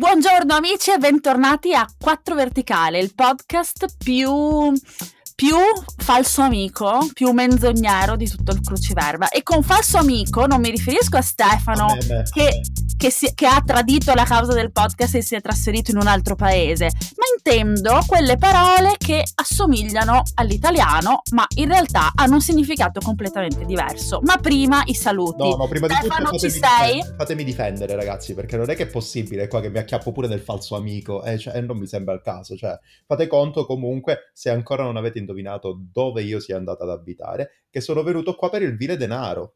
[0.00, 4.72] Buongiorno amici e bentornati a 4 Verticale, il podcast più
[5.34, 5.56] più
[5.98, 9.28] falso amico, più menzognero di tutto il cruciverba.
[9.28, 12.60] E con falso amico non mi riferisco a Stefano Vabbè, che,
[13.00, 16.06] che, si, che, ha tradito la causa del podcast e si è trasferito in un
[16.06, 23.00] altro paese, ma intendo quelle parole che assomigliano all'italiano, ma in realtà hanno un significato
[23.00, 24.20] completamente diverso.
[24.22, 25.48] Ma prima i saluti.
[25.48, 26.94] No, no, prima Stefano, di tutto ci sei?
[26.96, 30.28] Difendere, fatemi difendere, ragazzi, perché non è che è possibile qua che mi acchiappo pure
[30.28, 32.54] del falso amico, eh, cioè, non mi sembra il caso.
[32.54, 37.62] Cioè, fate conto comunque, se ancora non avete indovinato dove io sia andato ad abitare,
[37.70, 39.54] che sono venuto qua per il vile denaro.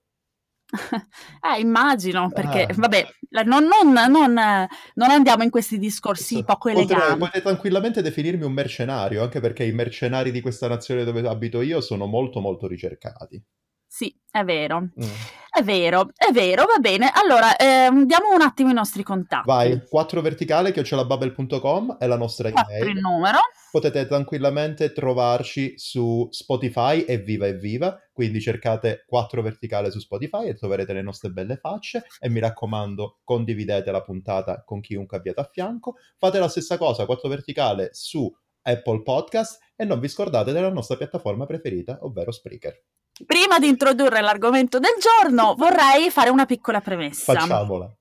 [1.45, 2.75] Eh, immagino, perché ah.
[2.75, 3.07] vabbè,
[3.45, 7.19] non, non, non, non, andiamo in questi discorsi poco eleganti.
[7.19, 11.81] Potete tranquillamente definirmi un mercenario, anche perché i mercenari di questa nazione dove abito io
[11.81, 13.43] sono molto molto ricercati.
[13.87, 14.81] Sì, è vero.
[14.81, 15.11] Mm.
[15.51, 17.13] È vero, è vero, va bene.
[17.15, 19.47] Allora, ehm, diamo un attimo i nostri contatti.
[19.47, 22.89] Vai, 4 verticale, chiocciolabubble.com è la nostra email.
[22.89, 23.39] il numero.
[23.75, 30.47] Potete tranquillamente trovarci su Spotify e Viva e Viva, quindi cercate 4 verticale su Spotify
[30.47, 35.41] e troverete le nostre belle facce e mi raccomando condividete la puntata con chiunque abbiate
[35.41, 35.97] a fianco.
[36.19, 40.97] Fate la stessa cosa, 4 verticale su Apple Podcast e non vi scordate della nostra
[40.97, 42.81] piattaforma preferita, ovvero Spreaker.
[43.27, 47.33] Prima di introdurre l'argomento del giorno, vorrei fare una piccola premessa.
[47.33, 47.93] Facciamola.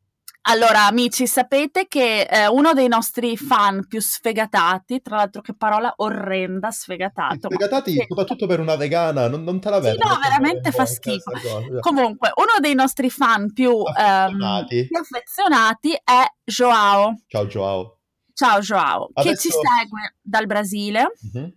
[0.46, 5.94] Allora, amici, sapete che eh, uno dei nostri fan più sfegatati, tra l'altro che parola
[5.98, 7.48] orrenda, sfegatato.
[7.50, 8.06] Sfegatati ma...
[8.08, 10.02] soprattutto per una vegana, non, non te la vedo.
[10.02, 11.32] Sì, no, veramente fa schifo.
[11.80, 17.22] Comunque, uno dei nostri fan più affezionati, um, più affezionati è Joao.
[17.28, 18.00] Ciao Joao.
[18.34, 19.36] Ciao Joao, Adesso...
[19.36, 21.14] che ci segue dal Brasile.
[21.38, 21.50] Mm-hmm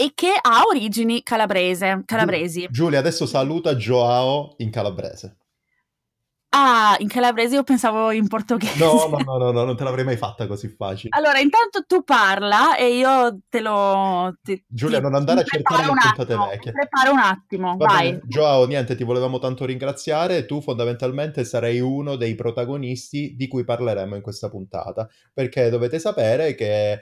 [0.00, 2.66] e che ha origini calabrese, calabresi.
[2.70, 5.39] Giulia, adesso saluta Joao in calabrese.
[6.52, 8.82] Ah, in calabrese io pensavo in portoghese.
[8.82, 11.10] No, no, no, no, no non te l'avrei mai fatta così facile.
[11.16, 14.34] Allora, intanto tu parla e io te lo...
[14.42, 16.72] Ti, Giulia, ti, non andare a cercare le puntate vecchie.
[16.72, 18.10] Prepara un attimo, Va vai.
[18.10, 18.22] Bene.
[18.26, 20.44] Joao, niente, ti volevamo tanto ringraziare.
[20.44, 26.56] Tu fondamentalmente sarai uno dei protagonisti di cui parleremo in questa puntata, perché dovete sapere
[26.56, 27.00] che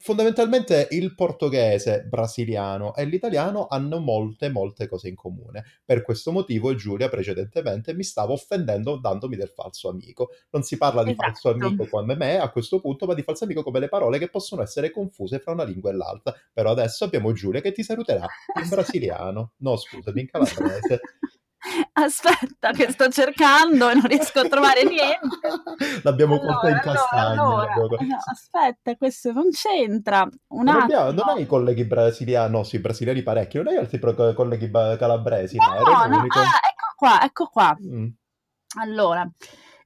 [0.00, 5.64] fondamentalmente il portoghese brasiliano e l'italiano hanno molte molte cose in comune.
[5.84, 10.30] Per questo motivo Giulia precedentemente mi stava offendendo dandomi del falso amico.
[10.50, 11.26] Non si parla di esatto.
[11.26, 14.28] falso amico come me a questo punto, ma di falso amico come le parole che
[14.28, 16.34] possono essere confuse fra una lingua e l'altra.
[16.52, 18.26] Però adesso abbiamo Giulia che ti saluterà
[18.62, 19.52] in brasiliano.
[19.58, 21.00] No, scusami, in calabrese.
[21.92, 25.38] Aspetta, che sto cercando e non riesco a trovare niente.
[26.02, 27.42] L'abbiamo allora, colta in castagna.
[27.42, 28.04] Allora, allora.
[28.04, 30.28] No, aspetta, questo non c'entra.
[30.48, 32.50] Un non, abbiamo, non hai colleghi brasiliani?
[32.50, 33.56] No, sì, brasiliani parecchi.
[33.56, 34.00] Non hai altri
[34.34, 35.56] colleghi calabresi?
[35.56, 36.16] No, no, no.
[36.16, 37.76] Ah, ecco qua, ecco qua.
[37.80, 38.08] Mm.
[38.80, 39.28] Allora,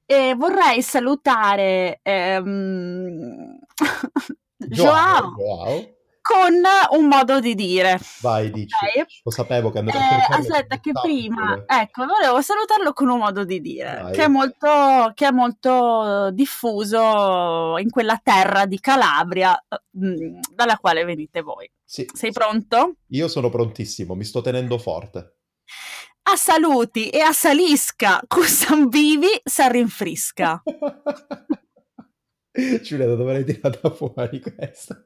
[0.05, 3.57] eh, vorrei salutare ehm...
[4.57, 5.33] Joao.
[5.35, 6.53] Joao con
[6.97, 7.99] un modo di dire.
[8.21, 8.73] Vai, dici.
[8.73, 9.05] Okay.
[9.23, 13.43] Lo sapevo che andava eh, a Aspetta, che prima, ecco, volevo salutarlo con un modo
[13.43, 19.61] di dire, che è, molto, che è, molto, diffuso in quella terra di Calabria
[19.91, 21.69] mh, mm, dalla quale venite voi.
[21.83, 22.09] Sì.
[22.11, 22.95] Sei pronto?
[23.09, 25.39] Io sono prontissimo, mi sto tenendo forte.
[26.23, 30.63] A saluti e a salisca, cusan vivi, s'arrinfrisca.
[32.81, 35.05] Giulia, da dove l'hai tirata fuori questa?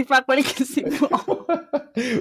[0.00, 1.44] si fa quel che si può.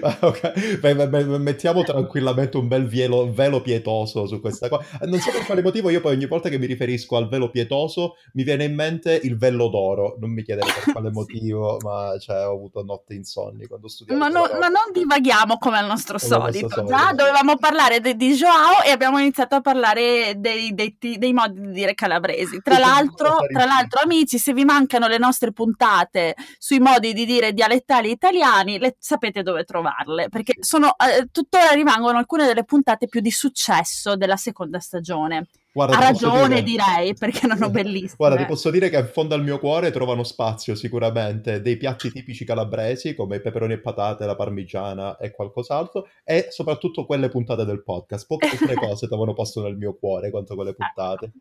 [0.01, 0.77] ah, okay.
[0.77, 4.85] beh, beh, mettiamo tranquillamente un bel velo, velo, pietoso su questa cosa.
[5.05, 8.15] Non so per quale motivo io poi ogni volta che mi riferisco al velo pietoso
[8.33, 10.17] mi viene in mente il vello d'oro.
[10.19, 11.13] Non mi chiedere per quale sì.
[11.13, 14.19] motivo, ma cioè, ho avuto notte insonni quando studiavo.
[14.19, 16.67] Ma, no, ma non divaghiamo come al nostro solito.
[16.67, 21.33] Nostro Già dovevamo parlare de, di Joao e abbiamo iniziato a parlare dei, dei, dei
[21.33, 22.61] modi di dire calabresi.
[22.61, 27.53] Tra l'altro, tra l'altro, amici, se vi mancano le nostre puntate sui modi di dire
[27.69, 33.21] dialettali italiani, le, sapete dove trovarle, perché sono, eh, tuttora rimangono alcune delle puntate più
[33.21, 35.47] di successo della seconda stagione.
[35.71, 36.83] Guarda, ha ragione dire...
[36.83, 38.15] direi perché erano bellissime.
[38.17, 42.11] Guarda, ti posso dire che in fondo al mio cuore trovano spazio sicuramente dei piatti
[42.11, 47.65] tipici calabresi come i peperoni e patate, la parmigiana e qualcos'altro e soprattutto quelle puntate
[47.65, 48.25] del podcast.
[48.25, 51.31] Poche altre cose trovano posto nel mio cuore quanto quelle puntate.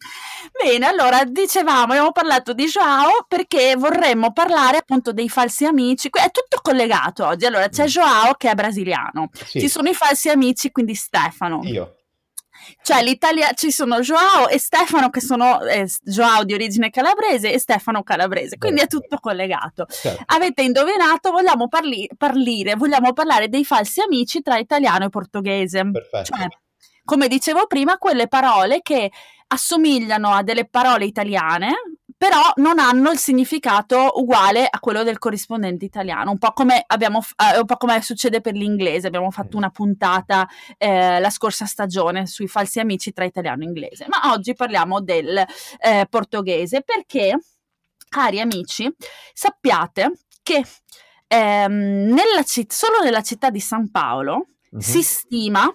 [0.63, 6.09] Bene, allora dicevamo, abbiamo parlato di Joao perché vorremmo parlare appunto dei falsi amici.
[6.11, 7.47] È tutto collegato oggi.
[7.47, 7.87] Allora c'è mm.
[7.87, 9.61] Joao che è brasiliano, sì.
[9.61, 11.61] ci sono i falsi amici, quindi Stefano.
[11.65, 11.95] Io.
[12.83, 17.59] Cioè, l'Italia ci sono Joao e Stefano, che sono eh, Joao di origine calabrese e
[17.59, 19.87] Stefano calabrese, quindi è tutto collegato.
[19.87, 20.23] Certo.
[20.27, 25.91] Avete indovinato, vogliamo parli- parlire, vogliamo parlare dei falsi amici tra italiano e portoghese.
[25.91, 26.35] Perfetto.
[26.35, 26.47] Cioè,
[27.05, 29.11] come dicevo prima, quelle parole che
[29.49, 35.85] assomigliano a delle parole italiane, però non hanno il significato uguale a quello del corrispondente
[35.85, 39.71] italiano, un po' come, abbiamo, eh, un po come succede per l'inglese, abbiamo fatto una
[39.71, 45.01] puntata eh, la scorsa stagione sui falsi amici tra italiano e inglese, ma oggi parliamo
[45.01, 45.39] del
[45.79, 47.39] eh, portoghese perché,
[48.09, 48.93] cari amici,
[49.33, 50.13] sappiate
[50.43, 50.65] che
[51.29, 54.81] ehm, nella citt- solo nella città di San Paolo uh-huh.
[54.81, 55.73] si stima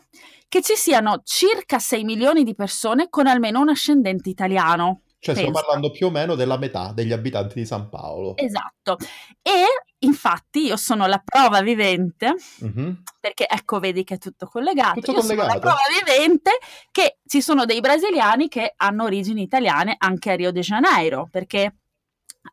[0.49, 5.02] che ci siano circa 6 milioni di persone con almeno un ascendente italiano.
[5.23, 8.35] Cioè, stiamo parlando più o meno della metà degli abitanti di San Paolo.
[8.35, 8.97] Esatto.
[9.41, 9.63] E
[9.99, 12.91] infatti io sono la prova vivente, mm-hmm.
[13.21, 14.99] perché ecco, vedi che è tutto collegato.
[14.99, 15.47] Tutto io collegato.
[15.47, 16.51] sono la prova vivente
[16.91, 21.82] che ci sono dei brasiliani che hanno origini italiane anche a Rio de Janeiro, perché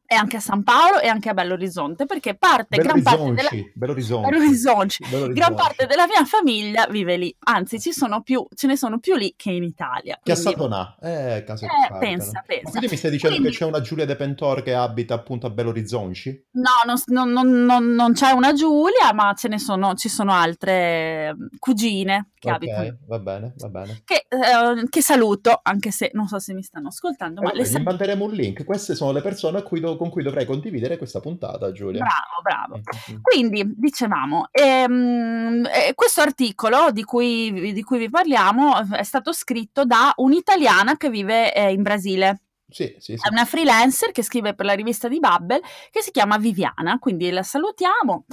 [0.07, 3.49] e anche a San Paolo e anche a Belo Horizonte perché parte gran parte, della...
[3.75, 5.05] Belo Horizonte.
[5.33, 9.15] Gran parte della mia famiglia vive lì anzi ci sono più, ce ne sono più
[9.17, 10.41] lì che in Italia quindi...
[10.41, 10.97] a Saponà.
[11.01, 12.71] Eh, caso eh, pensa, pensa.
[12.71, 13.53] quindi mi stai dicendo quindi...
[13.53, 16.47] che c'è una Giulia De Pentor che abita appunto a Belo Horizonte?
[16.53, 21.35] no non, non, non, non, c'è una Giulia ma ce ne sono ci sono altre
[21.35, 24.03] mm, cugine che okay, abitano va bene va bene.
[24.05, 27.61] Che, eh, che, saluto anche se non so se mi stanno ascoltando eh, ma vabbè,
[27.61, 28.65] le sal- manderemo un link.
[28.65, 32.01] Queste sono le persone a cui do- con cui dovrei condividere questa puntata, Giulia.
[32.01, 32.81] Bravo, bravo.
[33.11, 33.21] Mm-hmm.
[33.23, 39.85] Quindi, dicevamo, ehm, eh, questo articolo di cui, di cui, vi parliamo è stato scritto
[39.85, 42.43] da un'italiana che vive eh, in Brasile.
[42.69, 43.27] Sì, sì, sì.
[43.27, 45.61] È una freelancer che scrive per la rivista di Bubble
[45.91, 48.27] che si chiama Viviana, quindi la salutiamo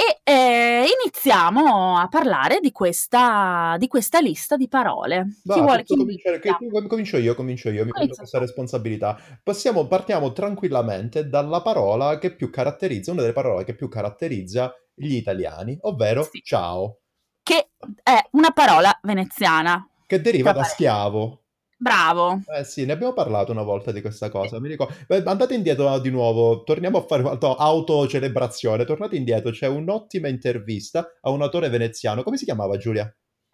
[0.00, 5.40] e eh, iniziamo a parlare di questa, di questa lista di parole.
[5.44, 6.56] Va, chi vuole cominciare, che,
[6.88, 9.18] comincio io, comincio io, mi prendo questa responsabilità.
[9.42, 15.16] Passiamo, partiamo tranquillamente dalla parola che più caratterizza, una delle parole che più caratterizza gli
[15.16, 16.40] italiani, ovvero sì.
[16.42, 17.00] ciao.
[17.42, 17.70] Che
[18.02, 19.86] è una parola veneziana.
[20.06, 21.42] Che deriva da schiavo.
[21.82, 22.42] Bravo.
[22.54, 24.60] Eh sì, ne abbiamo parlato una volta di questa cosa.
[24.60, 24.94] Mi ricordo.
[25.24, 28.84] Andate indietro di nuovo, torniamo a fare autocelebrazione.
[28.84, 32.22] Tornate indietro, c'è un'ottima intervista a un autore veneziano.
[32.22, 33.10] Come si chiamava Giulia?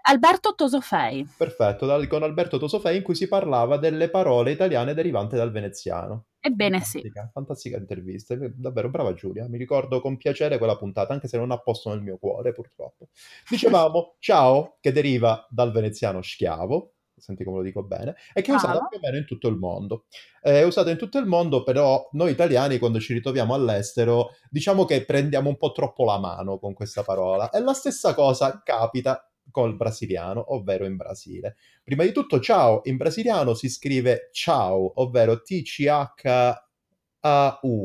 [0.09, 1.29] Alberto Tosofei.
[1.37, 6.27] Perfetto, con Alberto Tosofei in cui si parlava delle parole italiane derivanti dal veneziano.
[6.41, 7.31] Ebbene fantastica, sì.
[7.33, 9.49] Fantastica intervista, davvero brava Giulia.
[9.49, 13.09] Mi ricordo con piacere quella puntata, anche se non ha posto nel mio cuore purtroppo.
[13.49, 18.55] Dicevamo ciao, che deriva dal veneziano schiavo, senti come lo dico bene, e che è
[18.55, 18.87] usata Ah.
[18.89, 20.05] più o meno in tutto il mondo.
[20.41, 25.05] È usata in tutto il mondo, però noi italiani quando ci ritroviamo all'estero diciamo che
[25.05, 27.51] prendiamo un po' troppo la mano con questa parola.
[27.51, 31.57] E la stessa cosa capita col brasiliano, ovvero in Brasile.
[31.85, 36.65] Prima di tutto, ciao in brasiliano si scrive ciao, ovvero T-C-H-A-U,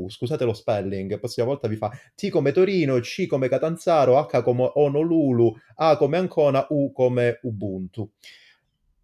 [0.10, 4.42] scusate lo spelling, la prossima volta vi fa T come Torino, C come Catanzaro, H
[4.42, 8.12] come Honolulu, A come Ancona, U come Ubuntu.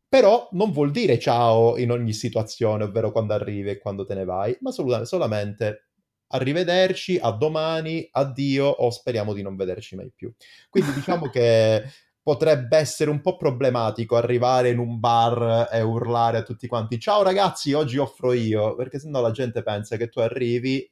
[0.09, 4.23] Però non vuol dire ciao in ogni situazione, ovvero quando arrivi e quando te ne
[4.23, 5.87] vai, ma sol- solamente
[6.29, 10.31] arrivederci, a domani, addio o speriamo di non vederci mai più.
[10.69, 11.83] Quindi diciamo che
[12.21, 17.23] potrebbe essere un po' problematico arrivare in un bar e urlare a tutti quanti ciao
[17.23, 20.89] ragazzi, oggi offro io, perché sennò la gente pensa che tu arrivi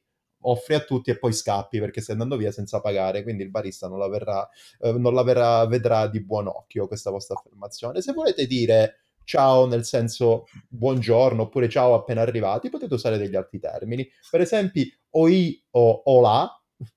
[0.48, 3.88] offri a tutti e poi scappi perché stai andando via senza pagare, quindi il barista
[3.88, 4.48] non la, verrà,
[4.80, 8.00] eh, non la verrà, vedrà di buon occhio questa vostra affermazione.
[8.00, 13.58] Se volete dire ciao nel senso buongiorno oppure ciao appena arrivati, potete usare degli altri
[13.58, 14.08] termini.
[14.30, 16.48] Per esempio, oi o olà,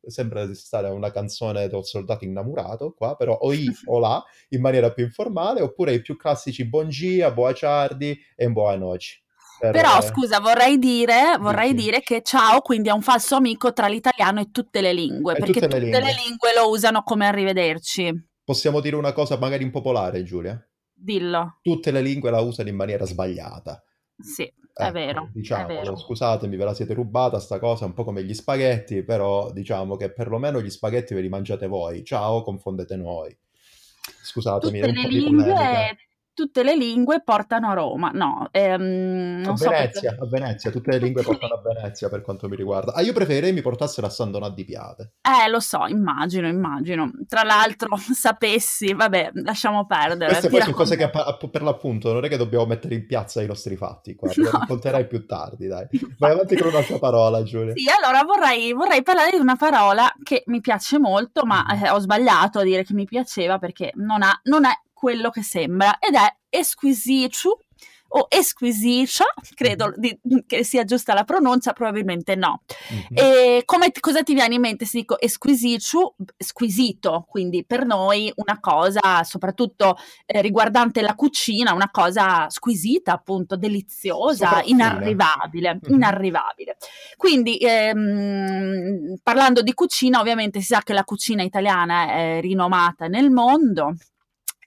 [0.06, 4.92] sembra di stare una canzone del soldato innamorato qua, però oi o là in maniera
[4.92, 9.24] più informale, oppure i più classici buongia, boa ciardi e buona noce.
[9.60, 9.72] Per...
[9.72, 14.40] Però scusa, vorrei dire, vorrei dire che ciao quindi è un falso amico tra l'italiano
[14.40, 16.00] e tutte le lingue, e perché tutte, tutte, le, lingue.
[16.02, 18.28] le lingue lo usano come arrivederci.
[18.42, 20.64] Possiamo dire una cosa magari impopolare, Giulia?
[21.02, 21.60] Dillo.
[21.62, 23.82] Tutte le lingue la usano in maniera sbagliata.
[24.18, 25.30] Sì, è Ecco, vero.
[25.34, 25.96] diciamo, è vero.
[25.96, 30.12] scusatemi, ve la siete rubata sta cosa, un po' come gli spaghetti, però diciamo che
[30.12, 32.04] perlomeno gli spaghetti ve li mangiate voi.
[32.04, 33.36] Ciao, confondete noi.
[34.24, 35.96] Scusatemi, Tutte le di polemica.
[36.40, 38.12] Tutte le lingue portano a Roma.
[38.14, 40.24] No, ehm, A non so Venezia, perché.
[40.24, 42.94] a Venezia, tutte le lingue portano a Venezia per quanto mi riguarda.
[42.94, 45.14] Ah, io preferirei mi portassero a San Donato di Piave.
[45.22, 47.12] Eh, lo so, immagino, immagino.
[47.28, 50.32] Tra l'altro, sapessi, vabbè, lasciamo perdere.
[50.32, 51.10] Queste poi sono cose che
[51.52, 54.60] per l'appunto non è che dobbiamo mettere in piazza i nostri fatti qua, lo No,
[54.60, 55.88] racconterai più tardi, dai.
[56.18, 57.74] Vai avanti con un'altra parola, Giulia.
[57.76, 62.00] Sì, allora vorrei, vorrei parlare di una parola che mi piace molto, ma eh, ho
[62.00, 66.14] sbagliato a dire che mi piaceva perché non, ha, non è quello che sembra ed
[66.16, 67.60] è esquisito,
[68.12, 69.94] o esquisiscia, credo Mhm.
[69.98, 72.64] di- che sia giusta la pronuncia, probabilmente no.
[72.90, 73.06] Mhm.
[73.14, 76.16] E come, cosa ti viene in mente se dico esquisito?
[76.36, 83.56] Squisito, quindi per noi una cosa, soprattutto eh, riguardante la cucina, una cosa squisita, appunto,
[83.56, 85.94] deliziosa, inarrivabile, Mhm.
[85.94, 86.78] inarrivabile.
[87.16, 93.30] Quindi, ehm, parlando di cucina, ovviamente si sa che la cucina italiana è rinomata nel
[93.30, 93.94] mondo.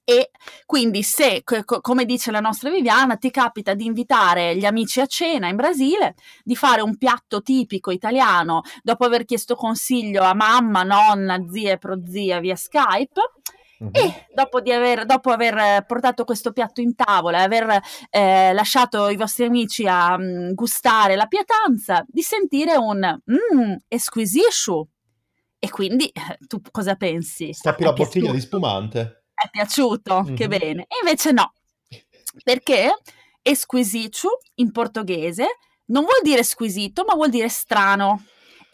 [0.04, 0.30] E
[0.66, 5.00] quindi se, co- co- come dice la nostra Viviana, ti capita di invitare gli amici
[5.00, 10.35] a cena in Brasile, di fare un piatto tipico italiano dopo aver chiesto consiglio a
[10.35, 13.21] mamma, nonna, zia e prozia via Skype,
[13.82, 13.90] Mhm.
[13.92, 17.80] e dopo, di aver, dopo aver eh, portato questo piatto in tavola e aver
[18.11, 24.88] eh, lasciato i vostri amici a mm, gustare la pietanza, di sentire un mmm, esquisiscio.
[25.59, 27.52] E quindi eh, tu cosa pensi?
[27.52, 29.22] Stappi la bottiglia di spumante.
[29.42, 30.22] È piaciuto?
[30.34, 30.58] Che Mhm.
[30.58, 30.82] bene.
[30.82, 31.52] E invece no,
[32.44, 32.94] perché
[33.42, 35.46] esquisito in portoghese
[35.87, 38.25] non vuol dire squisito, ma vuol dire strano.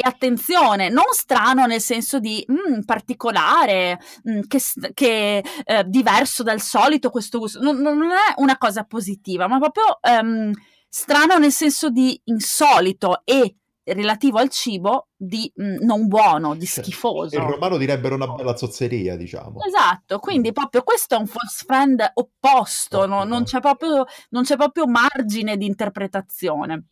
[0.01, 3.99] E attenzione, non strano nel senso di mm, particolare,
[4.29, 4.61] mm, che,
[4.95, 7.61] che, eh, diverso dal solito questo gusto.
[7.61, 10.53] Non, non è una cosa positiva, ma proprio ehm,
[10.89, 13.57] strano nel senso di insolito e
[13.93, 17.37] relativo al cibo di mm, non buono, di schifoso.
[17.37, 19.61] In romano direbbero una bella zozzeria, diciamo.
[19.65, 24.57] Esatto, quindi proprio questo è un false friend opposto, no- non, c'è proprio, non c'è
[24.57, 26.85] proprio margine di interpretazione.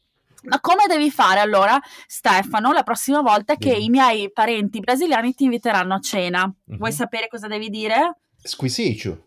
[0.42, 3.84] Ma come devi fare allora, Stefano, la prossima volta che Dimmi.
[3.84, 6.44] i miei parenti brasiliani ti inviteranno a cena?
[6.44, 6.76] Mhm.
[6.76, 8.18] Vuoi sapere cosa devi dire?
[8.42, 9.26] Squisiccio.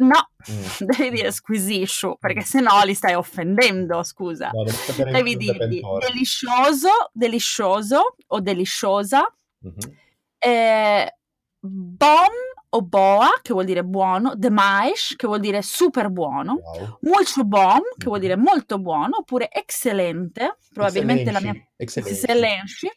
[0.00, 0.64] No, Mm.
[1.08, 4.50] devi dire squisiscio, perché sennò li stai offendendo, scusa.
[4.52, 4.64] No,
[5.10, 6.06] Devi dirgli detentore.
[6.08, 9.26] delicioso, delicioso o deliciosa,
[9.60, 9.96] Mhm.
[10.38, 11.14] eh,
[11.60, 12.26] bom
[12.70, 16.98] o boa, che vuol dire buono, demais, che vuol dire super buono, Wow.
[17.02, 18.24] molto bom, che vuol Mhm.
[18.24, 22.24] dire molto buono, oppure excellente, probabilmente la mia Excellenci.
[22.24, 22.90] excellenci,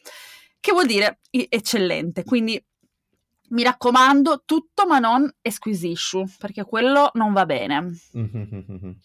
[0.60, 2.22] che vuol dire eccellente.
[2.24, 2.62] Quindi
[3.52, 7.90] mi raccomando, tutto ma non esquisisci, perché quello non va bene.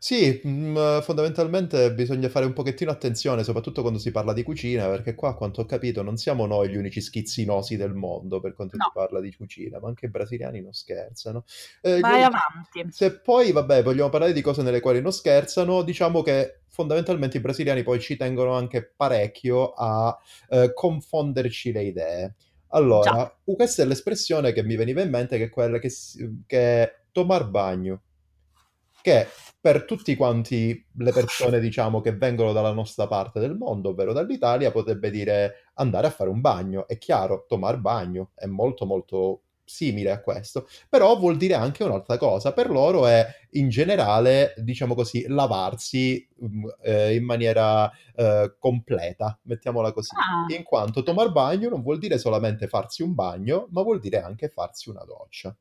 [0.00, 5.16] Sì, mm, fondamentalmente bisogna fare un pochettino attenzione, soprattutto quando si parla di cucina, perché
[5.16, 8.76] qua, a quanto ho capito, non siamo noi gli unici schizzinosi del mondo per quanto
[8.76, 8.84] No.
[8.84, 11.44] si parla di cucina, ma anche i brasiliani non scherzano.
[11.80, 12.86] Eh, Vai unici- avanti.
[12.92, 17.40] Se poi, vabbè, vogliamo parlare di cose nelle quali non scherzano, diciamo che fondamentalmente i
[17.40, 20.16] brasiliani poi ci tengono anche parecchio a
[20.50, 22.34] eh, confonderci le idee.
[22.68, 23.36] Allora, Già.
[23.44, 26.94] questa è l'espressione che mi veniva in mente, che è quella che, si- che è
[27.12, 28.02] tomar bagno,
[29.00, 29.26] che
[29.60, 34.70] per tutti quanti le persone, diciamo, che vengono dalla nostra parte del mondo, ovvero dall'Italia,
[34.70, 36.86] potrebbe dire andare a fare un bagno.
[36.86, 42.16] È chiaro, tomar bagno è molto molto simile a questo, però vuol dire anche un'altra
[42.16, 42.52] cosa.
[42.52, 49.92] Per loro è in generale, diciamo così, lavarsi mm, eh, in maniera eh, completa, mettiamola
[49.92, 50.14] così.
[50.16, 50.54] Ah.
[50.54, 54.48] In quanto tomar bagno non vuol dire solamente farsi un bagno, ma vuol dire anche
[54.48, 55.54] farsi una doccia.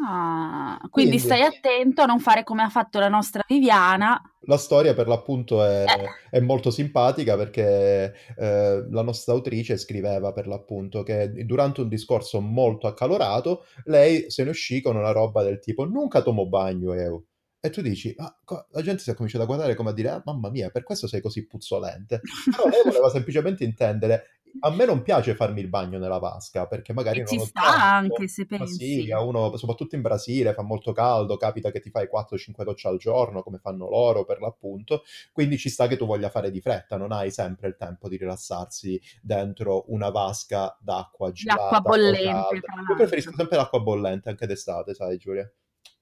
[0.00, 4.20] Ah, quindi Quindi- stai attento a non fare come ha fatto la nostra Viviana.
[4.46, 6.38] La storia per l'appunto è, Eh.
[6.38, 12.40] è molto simpatica perché eh, la nostra autrice scriveva per l'appunto che durante un discorso
[12.40, 17.22] molto accalorato lei se ne uscì con una roba del tipo nunca tomo bagno eu.
[17.64, 20.08] E tu dici, "Ah, co- la gente si è cominciata a guardare come a dire,
[20.08, 22.20] ah, mamma mia, per questo sei così puzzolente.
[22.50, 26.92] Però lei voleva semplicemente intendere, a me non piace farmi il bagno nella vasca perché
[26.92, 27.92] magari E non ci sta tempo.
[27.94, 28.76] anche se pensi.
[28.76, 32.98] sì, uno, soprattutto in Brasile, fa molto caldo, capita che ti fai 4-5 docce al
[32.98, 36.96] giorno, come fanno loro per l'appunto, quindi ci sta che tu voglia fare di fretta,
[36.96, 42.94] non hai sempre il tempo di rilassarsi dentro una vasca d'acqua gelata L'acqua bollente, Io
[42.96, 45.50] preferisco sempre l'acqua bollente anche d'estate, sai Giulia?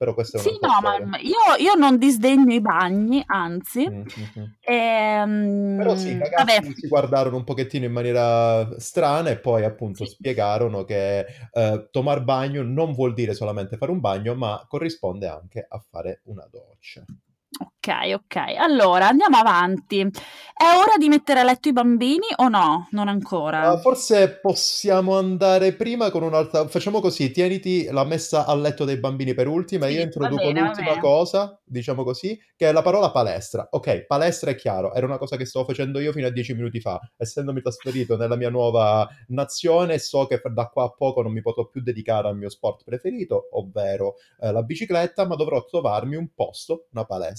[0.01, 1.05] Però questa è Sì, un'altra no, storia.
[1.05, 3.87] ma io, io non disdegno i bagni, anzi.
[3.87, 4.43] Mm, mm, mm.
[4.61, 9.63] Ehm, Però sì, i vabbè, ragazzi si guardarono un pochettino in maniera strana e poi
[9.63, 10.15] appunto Sì.
[10.15, 11.19] spiegarono che
[11.51, 16.21] eh, tomar bagno non vuol dire solamente fare un bagno, ma corrisponde anche a fare
[16.23, 17.05] una doccia.
[17.59, 18.35] Ok, ok.
[18.57, 19.99] Allora, andiamo avanti.
[20.61, 22.87] È ora di mettere a letto i bambini o no?
[22.91, 23.71] Non ancora.
[23.71, 26.67] Uh, forse possiamo andare prima con un'altra.
[26.67, 29.87] Facciamo così: tieniti la messa a letto dei bambini per ultima.
[29.87, 33.67] Sì, io introduco bene, l'ultima cosa, diciamo così, che è la parola palestra.
[33.71, 36.79] Ok, palestra è chiaro, era una cosa che stavo facendo io fino a dieci minuti
[36.79, 36.99] fa.
[37.17, 41.65] Essendomi trasferito nella mia nuova nazione, so che da qua a poco non mi potrò
[41.65, 46.85] più dedicare al mio sport preferito, ovvero eh, la bicicletta, ma dovrò trovarmi un posto,
[46.91, 47.29] una palestra,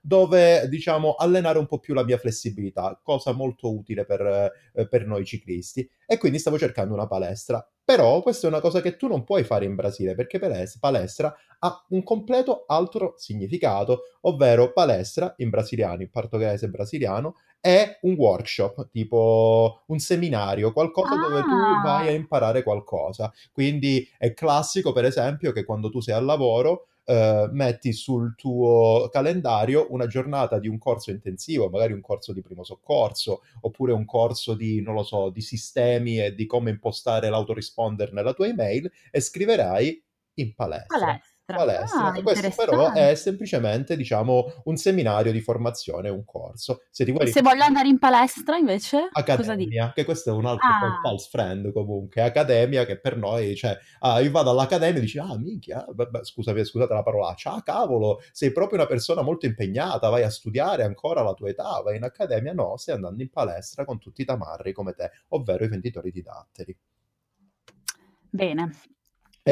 [0.00, 5.06] dove diciamo allenare un po' più la mia flessibilità, cosa molto utile per, eh, per
[5.06, 5.88] noi ciclisti.
[6.06, 7.66] E quindi stavo cercando una palestra.
[7.84, 10.38] Però questa è una cosa che tu non puoi fare in Brasile perché
[10.78, 18.12] palestra ha un completo altro significato, ovvero palestra in brasiliano, in portoghese brasiliano, è un
[18.12, 21.28] workshop, tipo un seminario, qualcosa ah.
[21.28, 22.14] dove tu vai a ah.
[22.14, 23.32] imparare qualcosa.
[23.52, 29.08] Quindi è classico, per esempio, che quando tu sei al lavoro Uh, metti sul tuo
[29.10, 34.04] calendario una giornata di un corso intensivo, magari un corso di primo soccorso, oppure un
[34.04, 38.92] corso di, non lo so, di sistemi e di come impostare l'autoresponder nella tua email
[39.10, 40.98] e scriverai in palestra.
[40.98, 42.12] palestra palestra.
[42.12, 46.82] Ah, Questo però è semplicemente, diciamo, un seminario di formazione, un corso.
[46.90, 47.28] Se, ti vuoi...
[47.28, 51.00] Se voglio andare in palestra invece, Accademia, che questo è un altro ah.
[51.02, 55.36] false friend comunque, Accademia che per noi, cioè, ah, io vado all'Accademia e dici, ah,
[55.38, 60.22] minchia, vabbè, scusate, scusate la parola, ah, cavolo, sei proprio una persona molto impegnata, vai
[60.22, 63.98] a studiare ancora alla tua età, vai in Accademia, no, stai andando in palestra con
[63.98, 66.76] tutti i tamarri come te, ovvero i venditori di datteri.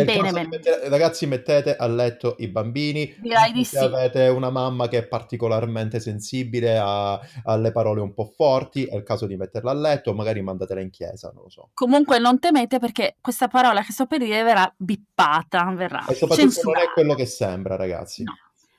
[0.04, 0.48] Bene, Bene, bene.
[0.48, 3.16] Mettere, ragazzi, mettete a letto i bambini.
[3.20, 3.84] Direi di Se sì.
[3.84, 9.02] avete una mamma che è particolarmente sensibile a, alle parole un po' forti, è il
[9.02, 11.70] caso di metterla a letto, magari mandatela in chiesa, non lo so.
[11.74, 16.34] Comunque non temete perché questa parola che sto per dire verrà bippata, verrà E soprattutto
[16.36, 16.78] censurata.
[16.78, 18.22] non è quello che sembra, ragazzi.
[18.22, 18.32] No.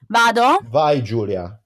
[0.07, 0.59] Vado?
[0.69, 1.61] Vai Giulia.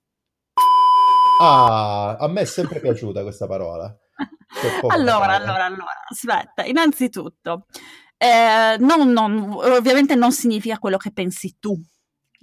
[1.41, 3.93] Ah, a me è sempre piaciuta questa parola.
[4.89, 7.67] Allora, allora, allora, aspetta, innanzitutto,
[8.21, 11.73] eh, non, non, ovviamente non significa quello che pensi tu.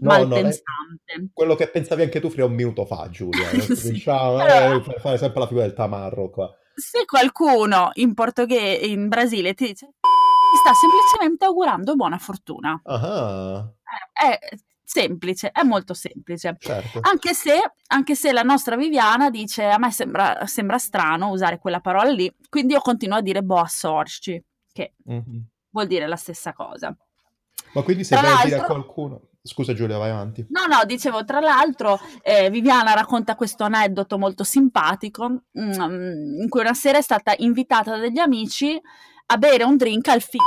[0.00, 1.30] No, malpensante.
[1.32, 3.48] quello che pensavi anche tu fino a un minuto fa, Giulia.
[3.76, 3.92] sì.
[3.92, 6.52] Diciamo, eh, per fare sempre la figura del tamarro qua.
[6.74, 9.86] Se qualcuno in portoghese, in Brasile, ti dice
[10.50, 12.80] ti sta semplicemente augurando buona fortuna.
[12.84, 13.70] Ah.
[14.12, 16.56] È, è semplice, è molto semplice.
[16.58, 17.00] Certo.
[17.02, 21.80] Anche, se, anche, se, la nostra Viviana dice a me sembra, sembra, strano usare quella
[21.80, 24.42] parola lì, quindi io continuo a dire boa sorci,
[24.72, 25.38] che mm-hmm
[25.78, 26.94] vuol dire la stessa cosa.
[27.72, 29.22] Ma quindi se vai a dire a qualcuno...
[29.40, 30.44] Scusa Giulia, vai avanti.
[30.50, 36.60] No, no, dicevo, tra l'altro eh, Viviana racconta questo aneddoto molto simpatico mm, in cui
[36.60, 38.78] una sera è stata invitata dagli amici
[39.26, 40.44] a bere un drink al figlio.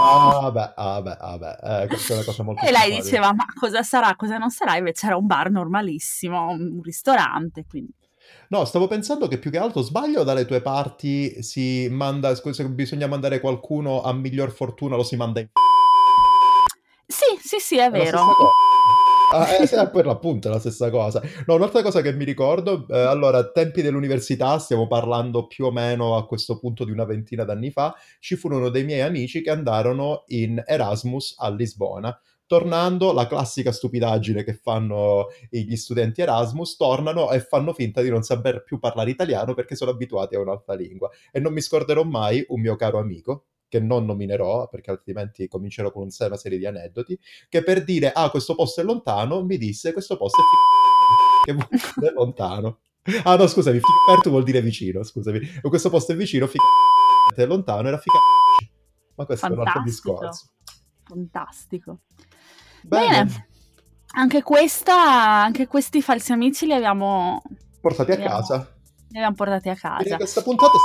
[0.00, 1.82] Ah, beh, ah, beh, ah, beh.
[1.82, 4.76] Eh, questa è una cosa molto E lei diceva, ma cosa sarà, cosa non sarà?
[4.76, 7.92] Invece era un bar normalissimo, un ristorante, quindi...
[8.48, 13.06] No, stavo pensando che più che altro sbaglio dalle tue parti si manda, se bisogna
[13.06, 15.48] mandare qualcuno a miglior fortuna lo si manda in...
[17.06, 18.24] Sì, sì, sì, è, è vero.
[19.32, 21.22] Ah, eh, per l'appunto è la stessa cosa.
[21.46, 26.16] No, un'altra cosa che mi ricordo, eh, allora, tempi dell'università, stiamo parlando più o meno
[26.16, 30.24] a questo punto di una ventina d'anni fa, ci furono dei miei amici che andarono
[30.28, 37.38] in Erasmus a Lisbona tornando, la classica stupidaggine che fanno gli studenti Erasmus, tornano e
[37.38, 41.08] fanno finta di non saper più parlare italiano perché sono abituati a un'altra lingua.
[41.30, 45.92] E non mi scorderò mai un mio caro amico, che non nominerò perché altrimenti comincerò
[45.92, 47.16] con una serie di aneddoti,
[47.48, 51.70] che per dire ah questo posto è lontano mi disse questo posto è figo, che
[51.70, 52.80] vuol dire lontano.
[53.22, 55.38] Ah no scusami, figo vuol dire vicino, scusami.
[55.60, 56.64] Questo posto è vicino, figo
[57.36, 58.18] è lontano era figo.
[59.14, 59.54] Ma questo Fantastico.
[59.54, 60.50] è un altro discorso.
[61.04, 62.00] Fantastico.
[62.82, 63.24] Bene.
[63.24, 63.48] Bene.
[64.12, 67.40] Anche questa, anche questi falsi amici li abbiamo
[67.80, 68.56] portati a li casa.
[69.08, 69.96] li abbiamo portati a casa.
[69.96, 70.76] Quindi questa puntata è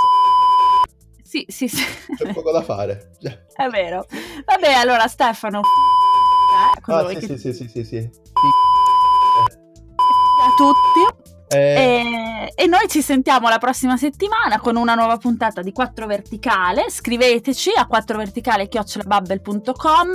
[1.24, 1.84] Sì, sì, sì.
[2.16, 3.14] C'è poco da fare.
[3.54, 4.06] È vero.
[4.46, 5.62] Vabbè, allora Stefano.
[5.62, 7.98] Eh, ah, sì, sì, sì, sì, sì, sì.
[7.98, 8.10] A
[10.56, 11.15] tutti.
[11.56, 12.26] Eh...
[12.46, 16.90] E, e, noi ci sentiamo la prossima settimana con una nuova puntata di 4 Verticale.
[16.90, 20.10] Scriveteci a 4verticale.com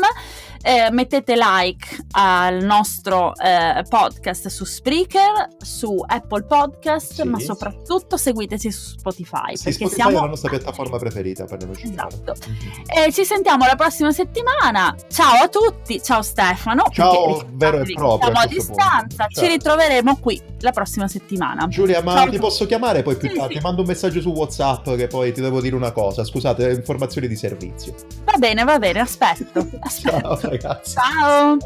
[0.63, 7.23] eh, mettete like al nostro eh, podcast su Spreaker, su Apple Podcast, sì.
[7.23, 9.57] ma soprattutto seguiteci su Spotify.
[9.57, 10.19] Sì, perché Spotify siamo...
[10.19, 12.35] è la nostra piattaforma preferita, parliamoci Esatto.
[12.47, 13.07] Mm-hmm.
[13.07, 14.95] E ci sentiamo la prossima settimana.
[15.09, 16.85] Ciao a tutti, ciao Stefano.
[16.91, 18.31] Ciao, vero e proprio.
[18.31, 21.30] Siamo a distanza, ci ritroveremo qui la prossima settimana.
[21.69, 23.55] Giulia, ma ciao ti posso chiamare poi più sì, tardi?
[23.55, 26.25] Ti mando un messaggio su WhatsApp che poi ti devo dire una cosa.
[26.25, 27.95] Scusate, informazioni di servizio.
[28.25, 29.67] Va bene, va bene, aspetto.
[29.81, 30.19] aspetto.
[30.21, 30.93] Ciao ragazzi.
[30.95, 31.57] Ciao.